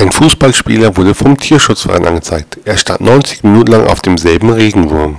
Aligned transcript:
Ein 0.00 0.12
Fußballspieler 0.12 0.96
wurde 0.96 1.14
vom 1.14 1.36
Tierschutzverein 1.36 2.06
angezeigt. 2.06 2.56
Er 2.64 2.78
stand 2.78 3.02
90 3.02 3.42
Minuten 3.42 3.72
lang 3.72 3.86
auf 3.86 4.00
demselben 4.00 4.48
Regenwurm. 4.48 5.18